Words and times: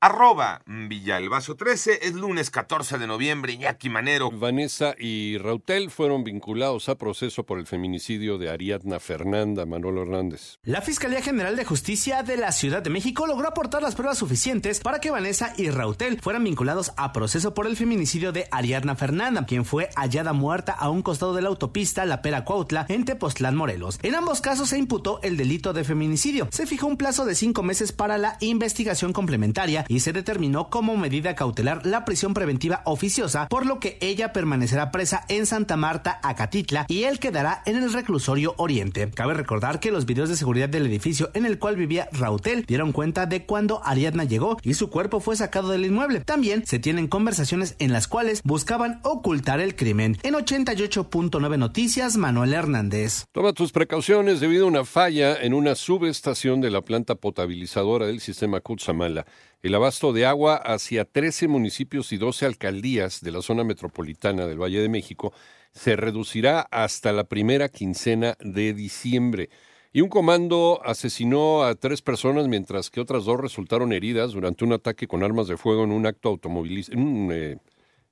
Arroba 0.00 0.62
Villalbazo 0.64 1.56
13, 1.56 2.06
es 2.06 2.14
lunes 2.14 2.50
14 2.52 2.98
de 2.98 3.08
noviembre, 3.08 3.54
Iñaki 3.54 3.90
Manero. 3.90 4.30
Vanessa 4.30 4.94
y 4.96 5.38
Rautel 5.38 5.90
fueron 5.90 6.22
vinculados 6.22 6.88
a 6.88 6.96
proceso 6.96 7.44
por 7.44 7.58
el 7.58 7.66
feminicidio 7.66 8.38
de 8.38 8.48
Ariadna 8.48 9.00
Fernanda 9.00 9.66
Manolo 9.66 10.02
Hernández. 10.02 10.60
La 10.62 10.82
Fiscalía 10.82 11.20
General 11.20 11.56
de 11.56 11.64
Justicia 11.64 12.22
de 12.22 12.36
la 12.36 12.52
Ciudad 12.52 12.80
de 12.80 12.90
México 12.90 13.26
logró 13.26 13.48
aportar 13.48 13.82
las 13.82 13.96
pruebas 13.96 14.18
suficientes 14.18 14.78
para 14.78 15.00
que 15.00 15.10
Vanessa 15.10 15.52
y 15.56 15.68
Rautel 15.68 16.20
fueran 16.20 16.44
vinculados 16.44 16.92
a 16.96 17.12
proceso 17.12 17.52
por 17.52 17.66
el 17.66 17.76
feminicidio 17.76 18.30
de 18.30 18.46
Ariadna 18.52 18.94
Fernanda, 18.94 19.46
quien 19.46 19.64
fue 19.64 19.90
hallada 19.96 20.32
muerta 20.32 20.74
a 20.74 20.90
un 20.90 21.02
costado 21.02 21.34
de 21.34 21.42
la 21.42 21.48
autopista 21.48 22.06
La 22.06 22.22
Pera 22.22 22.44
Cuautla 22.44 22.86
en 22.88 23.04
Tepoztlán, 23.04 23.56
Morelos. 23.56 23.98
En 24.04 24.14
ambos 24.14 24.42
casos 24.42 24.68
se 24.68 24.78
imputó 24.78 25.18
el 25.24 25.36
delito 25.36 25.72
de 25.72 25.82
feminicidio. 25.82 26.46
Se 26.52 26.68
fijó 26.68 26.86
un 26.86 26.98
plazo 26.98 27.24
de 27.24 27.34
cinco 27.34 27.64
meses 27.64 27.90
para 27.90 28.16
la 28.16 28.36
investigación 28.38 29.12
complementaria 29.12 29.86
y 29.88 30.00
se 30.00 30.12
determinó 30.12 30.70
como 30.70 30.96
medida 30.96 31.34
cautelar 31.34 31.84
la 31.84 32.04
prisión 32.04 32.34
preventiva 32.34 32.82
oficiosa, 32.84 33.48
por 33.48 33.66
lo 33.66 33.80
que 33.80 33.98
ella 34.00 34.32
permanecerá 34.32 34.90
presa 34.90 35.24
en 35.28 35.46
Santa 35.46 35.76
Marta, 35.76 36.20
Acatitla, 36.22 36.86
y 36.88 37.04
él 37.04 37.18
quedará 37.18 37.62
en 37.66 37.76
el 37.76 37.92
reclusorio 37.92 38.54
Oriente. 38.58 39.10
Cabe 39.10 39.34
recordar 39.34 39.80
que 39.80 39.90
los 39.90 40.06
videos 40.06 40.28
de 40.28 40.36
seguridad 40.36 40.68
del 40.68 40.86
edificio 40.86 41.30
en 41.34 41.46
el 41.46 41.58
cual 41.58 41.76
vivía 41.76 42.08
Rautel 42.12 42.64
dieron 42.66 42.92
cuenta 42.92 43.26
de 43.26 43.44
cuando 43.44 43.80
Ariadna 43.84 44.24
llegó 44.24 44.58
y 44.62 44.74
su 44.74 44.90
cuerpo 44.90 45.20
fue 45.20 45.36
sacado 45.36 45.70
del 45.70 45.86
inmueble. 45.86 46.20
También 46.20 46.66
se 46.66 46.78
tienen 46.78 47.08
conversaciones 47.08 47.74
en 47.78 47.92
las 47.92 48.08
cuales 48.08 48.42
buscaban 48.44 49.00
ocultar 49.02 49.60
el 49.60 49.74
crimen. 49.74 50.18
En 50.22 50.34
88.9 50.34 51.58
Noticias, 51.58 52.16
Manuel 52.16 52.54
Hernández. 52.54 53.24
Toma 53.32 53.52
tus 53.52 53.72
precauciones 53.72 54.40
debido 54.40 54.64
a 54.64 54.68
una 54.68 54.84
falla 54.84 55.36
en 55.40 55.54
una 55.54 55.74
subestación 55.74 56.60
de 56.60 56.70
la 56.70 56.82
planta 56.82 57.14
potabilizadora 57.14 58.06
del 58.06 58.20
sistema 58.20 58.60
Cutzamala. 58.60 59.26
El 59.60 59.74
abasto 59.74 60.12
de 60.12 60.24
agua 60.24 60.54
hacia 60.54 61.04
13 61.04 61.48
municipios 61.48 62.12
y 62.12 62.16
12 62.16 62.46
alcaldías 62.46 63.20
de 63.20 63.32
la 63.32 63.42
zona 63.42 63.64
metropolitana 63.64 64.46
del 64.46 64.62
Valle 64.62 64.80
de 64.80 64.88
México 64.88 65.32
se 65.72 65.96
reducirá 65.96 66.60
hasta 66.70 67.12
la 67.12 67.24
primera 67.24 67.68
quincena 67.68 68.36
de 68.38 68.72
diciembre. 68.72 69.50
Y 69.92 70.00
un 70.00 70.10
comando 70.10 70.80
asesinó 70.84 71.64
a 71.64 71.74
tres 71.74 72.02
personas 72.02 72.46
mientras 72.46 72.88
que 72.88 73.00
otras 73.00 73.24
dos 73.24 73.40
resultaron 73.40 73.92
heridas 73.92 74.30
durante 74.30 74.64
un 74.64 74.74
ataque 74.74 75.08
con 75.08 75.24
armas 75.24 75.48
de 75.48 75.56
fuego 75.56 75.82
en 75.82 75.90
un 75.90 76.06
acto 76.06 76.28
automovilista, 76.28 76.92
en 76.92 77.00
un 77.00 77.32
eh, 77.32 77.58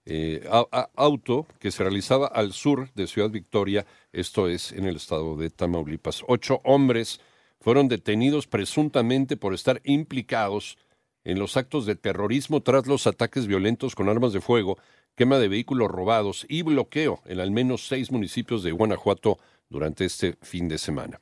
eh, 0.04 0.48
auto 0.96 1.46
que 1.60 1.70
se 1.70 1.84
realizaba 1.84 2.26
al 2.26 2.54
sur 2.54 2.92
de 2.94 3.06
Ciudad 3.06 3.30
Victoria, 3.30 3.86
esto 4.12 4.48
es 4.48 4.72
en 4.72 4.86
el 4.86 4.96
estado 4.96 5.36
de 5.36 5.50
Tamaulipas. 5.50 6.24
Ocho 6.26 6.60
hombres 6.64 7.20
fueron 7.60 7.86
detenidos 7.86 8.48
presuntamente 8.48 9.36
por 9.36 9.54
estar 9.54 9.80
implicados 9.84 10.76
en 11.26 11.40
los 11.40 11.56
actos 11.56 11.86
de 11.86 11.96
terrorismo 11.96 12.62
tras 12.62 12.86
los 12.86 13.08
ataques 13.08 13.48
violentos 13.48 13.96
con 13.96 14.08
armas 14.08 14.32
de 14.32 14.40
fuego, 14.40 14.78
quema 15.16 15.38
de 15.38 15.48
vehículos 15.48 15.90
robados 15.90 16.46
y 16.48 16.62
bloqueo 16.62 17.20
en 17.26 17.40
al 17.40 17.50
menos 17.50 17.88
seis 17.88 18.12
municipios 18.12 18.62
de 18.62 18.70
Guanajuato 18.70 19.38
durante 19.68 20.04
este 20.04 20.36
fin 20.40 20.68
de 20.68 20.78
semana. 20.78 21.20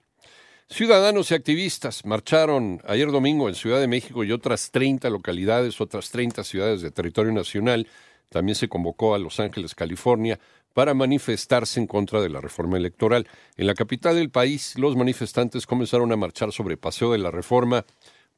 Ciudadanos 0.69 1.31
y 1.31 1.35
activistas 1.35 2.05
marcharon 2.05 2.83
ayer 2.87 3.11
domingo 3.11 3.49
en 3.49 3.55
Ciudad 3.55 3.81
de 3.81 3.89
México 3.89 4.25
y 4.25 4.33
otras 4.33 4.71
30 4.71 5.09
localidades, 5.09 5.81
otras 5.81 6.11
30 6.11 6.45
ciudades 6.45 6.83
de 6.83 6.91
territorio 6.91 7.33
nacional. 7.33 7.89
También 8.29 8.57
se 8.57 8.69
convocó 8.69 9.15
a 9.15 9.19
Los 9.19 9.41
Ángeles, 9.41 9.75
California, 9.75 10.39
para 10.75 10.93
manifestarse 10.93 11.81
en 11.81 11.87
contra 11.87 12.21
de 12.21 12.29
la 12.29 12.43
reforma 12.43 12.77
electoral. 12.77 13.27
En 13.57 13.67
la 13.67 13.75
capital 13.75 14.17
del 14.17 14.31
país, 14.31 14.77
los 14.77 14.97
manifestantes 14.97 15.67
comenzaron 15.67 16.13
a 16.13 16.17
marchar 16.17 16.53
sobre 16.53 16.77
Paseo 16.77 17.13
de 17.13 17.19
la 17.19 17.31
Reforma, 17.31 17.85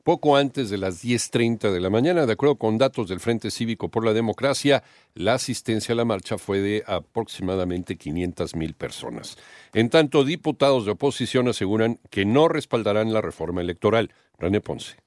poco 0.06 0.36
antes 0.36 0.70
de 0.70 0.78
las 0.78 1.04
10.30 1.04 1.72
de 1.72 1.80
la 1.80 1.90
mañana. 1.90 2.26
De 2.26 2.34
acuerdo 2.34 2.54
con 2.54 2.78
datos 2.78 3.08
del 3.08 3.18
Frente 3.18 3.50
Cívico 3.50 3.88
por 3.88 4.04
la 4.04 4.12
Democracia, 4.12 4.84
la 5.14 5.34
asistencia 5.34 5.94
a 5.94 5.96
la 5.96 6.04
marcha 6.04 6.38
fue 6.38 6.60
de 6.60 6.84
aproximadamente 6.86 7.96
500 7.96 8.54
mil 8.54 8.74
personas. 8.74 9.36
En 9.74 9.90
tanto, 9.90 10.22
diputados 10.22 10.84
de 10.84 10.92
oposición 10.92 11.48
aseguran 11.48 11.98
que 12.08 12.24
no 12.24 12.46
respaldarán 12.46 13.12
la 13.12 13.20
reforma 13.20 13.62
electoral. 13.62 14.12
René 14.38 14.60
Ponce. 14.60 15.05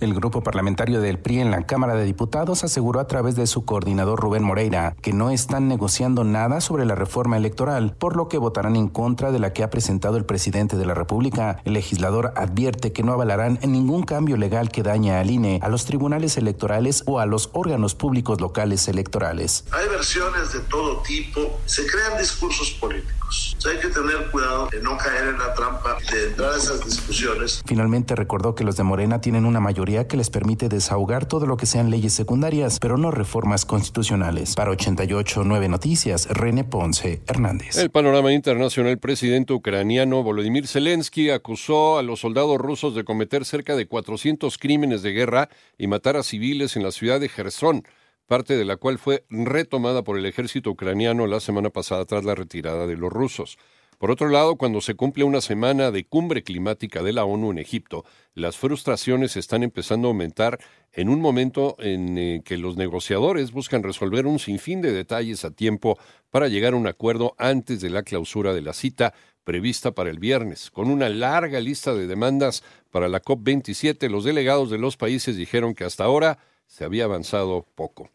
El 0.00 0.12
grupo 0.12 0.42
parlamentario 0.42 1.00
del 1.00 1.20
PRI 1.20 1.38
en 1.38 1.52
la 1.52 1.66
Cámara 1.66 1.94
de 1.94 2.02
Diputados 2.02 2.64
aseguró 2.64 2.98
a 2.98 3.06
través 3.06 3.36
de 3.36 3.46
su 3.46 3.64
coordinador 3.64 4.18
Rubén 4.18 4.42
Moreira 4.42 4.96
que 5.00 5.12
no 5.12 5.30
están 5.30 5.68
negociando 5.68 6.24
nada 6.24 6.60
sobre 6.60 6.84
la 6.84 6.96
reforma 6.96 7.36
electoral, 7.36 7.94
por 7.96 8.16
lo 8.16 8.26
que 8.26 8.38
votarán 8.38 8.74
en 8.74 8.88
contra 8.88 9.30
de 9.30 9.38
la 9.38 9.52
que 9.52 9.62
ha 9.62 9.70
presentado 9.70 10.16
el 10.16 10.24
presidente 10.24 10.76
de 10.76 10.84
la 10.84 10.94
República. 10.94 11.60
El 11.64 11.74
legislador 11.74 12.32
advierte 12.34 12.92
que 12.92 13.04
no 13.04 13.12
avalarán 13.12 13.60
ningún 13.62 14.02
cambio 14.02 14.36
legal 14.36 14.68
que 14.68 14.82
dañe 14.82 15.12
al 15.12 15.30
INE, 15.30 15.60
a 15.62 15.68
los 15.68 15.84
tribunales 15.84 16.36
electorales 16.38 17.04
o 17.06 17.20
a 17.20 17.26
los 17.26 17.50
órganos 17.52 17.94
públicos 17.94 18.40
locales 18.40 18.88
electorales. 18.88 19.64
Hay 19.70 19.88
versiones 19.88 20.52
de 20.52 20.58
todo 20.62 21.02
tipo, 21.02 21.40
se 21.66 21.86
crean 21.86 22.18
discursos 22.18 22.72
políticos. 22.80 23.56
hay 23.64 23.78
que 23.78 23.88
tener 23.88 24.28
cuidado 24.32 24.68
de 24.72 24.82
no 24.82 24.98
caer 24.98 25.28
en 25.28 25.38
la 25.38 25.54
trampa 25.54 25.96
de 26.10 26.26
entrar 26.30 26.52
a 26.52 26.56
esas 26.56 26.84
discusiones. 26.84 27.62
Finalmente 27.64 28.16
recordó 28.16 28.56
que 28.56 28.64
los 28.64 28.76
de 28.76 28.82
Morena 28.82 29.20
tienen 29.20 29.46
una 29.46 29.60
mayoría 29.60 29.83
que 29.84 30.16
les 30.16 30.30
permite 30.30 30.70
desahogar 30.70 31.26
todo 31.26 31.44
lo 31.44 31.58
que 31.58 31.66
sean 31.66 31.90
leyes 31.90 32.14
secundarias, 32.14 32.78
pero 32.80 32.96
no 32.96 33.10
reformas 33.10 33.66
constitucionales. 33.66 34.54
Para 34.54 34.72
88.9 34.72 35.68
Noticias, 35.68 36.26
René 36.30 36.64
Ponce 36.64 37.20
Hernández. 37.26 37.76
El 37.76 37.90
panorama 37.90 38.32
internacional, 38.32 38.92
el 38.92 38.98
presidente 38.98 39.52
ucraniano 39.52 40.22
Volodymyr 40.22 40.66
Zelensky 40.66 41.28
acusó 41.28 41.98
a 41.98 42.02
los 42.02 42.20
soldados 42.20 42.56
rusos 42.56 42.94
de 42.94 43.04
cometer 43.04 43.44
cerca 43.44 43.76
de 43.76 43.86
400 43.86 44.56
crímenes 44.56 45.02
de 45.02 45.12
guerra 45.12 45.48
y 45.76 45.86
matar 45.86 46.16
a 46.16 46.22
civiles 46.22 46.76
en 46.76 46.82
la 46.82 46.90
ciudad 46.90 47.20
de 47.20 47.28
Gerson 47.28 47.84
parte 48.26 48.56
de 48.56 48.64
la 48.64 48.76
cual 48.76 48.98
fue 48.98 49.24
retomada 49.28 50.02
por 50.02 50.18
el 50.18 50.26
ejército 50.26 50.70
ucraniano 50.70 51.26
la 51.26 51.40
semana 51.40 51.70
pasada 51.70 52.06
tras 52.06 52.24
la 52.24 52.34
retirada 52.34 52.86
de 52.86 52.96
los 52.96 53.12
rusos. 53.12 53.58
Por 53.98 54.10
otro 54.10 54.28
lado, 54.28 54.56
cuando 54.56 54.80
se 54.80 54.94
cumple 54.94 55.24
una 55.24 55.40
semana 55.40 55.90
de 55.90 56.04
cumbre 56.04 56.42
climática 56.42 57.02
de 57.02 57.12
la 57.12 57.24
ONU 57.24 57.50
en 57.50 57.58
Egipto, 57.58 58.04
las 58.34 58.56
frustraciones 58.56 59.36
están 59.36 59.62
empezando 59.62 60.08
a 60.08 60.10
aumentar 60.10 60.58
en 60.92 61.08
un 61.08 61.20
momento 61.20 61.76
en 61.78 62.18
eh, 62.18 62.42
que 62.44 62.56
los 62.56 62.76
negociadores 62.76 63.52
buscan 63.52 63.82
resolver 63.82 64.26
un 64.26 64.38
sinfín 64.38 64.82
de 64.82 64.92
detalles 64.92 65.44
a 65.44 65.50
tiempo 65.50 65.98
para 66.30 66.48
llegar 66.48 66.72
a 66.72 66.76
un 66.76 66.86
acuerdo 66.86 67.34
antes 67.38 67.80
de 67.80 67.90
la 67.90 68.02
clausura 68.02 68.52
de 68.52 68.62
la 68.62 68.72
cita 68.72 69.14
prevista 69.44 69.92
para 69.92 70.10
el 70.10 70.18
viernes. 70.18 70.70
Con 70.70 70.90
una 70.90 71.08
larga 71.08 71.60
lista 71.60 71.94
de 71.94 72.06
demandas 72.06 72.64
para 72.90 73.08
la 73.08 73.22
COP27, 73.22 74.08
los 74.08 74.24
delegados 74.24 74.70
de 74.70 74.78
los 74.78 74.96
países 74.96 75.36
dijeron 75.36 75.74
que 75.74 75.84
hasta 75.84 76.04
ahora 76.04 76.38
se 76.66 76.84
había 76.84 77.04
avanzado 77.04 77.66
poco. 77.74 78.10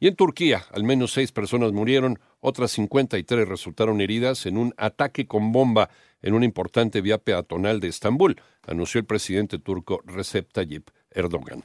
Y 0.00 0.08
en 0.08 0.16
Turquía, 0.16 0.66
al 0.72 0.84
menos 0.84 1.12
seis 1.12 1.32
personas 1.32 1.72
murieron, 1.72 2.18
otras 2.46 2.72
53 2.72 3.48
resultaron 3.48 4.02
heridas 4.02 4.44
en 4.44 4.58
un 4.58 4.74
ataque 4.76 5.26
con 5.26 5.50
bomba 5.50 5.88
en 6.20 6.34
una 6.34 6.44
importante 6.44 7.00
vía 7.00 7.16
peatonal 7.16 7.80
de 7.80 7.88
Estambul, 7.88 8.36
anunció 8.66 8.98
el 8.98 9.06
presidente 9.06 9.58
turco 9.58 10.02
Recep 10.04 10.52
Tayyip 10.52 10.90
Erdogan. 11.10 11.64